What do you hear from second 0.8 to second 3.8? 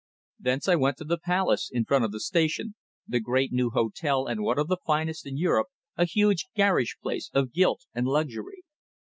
to the Palace, in front of the station, the great new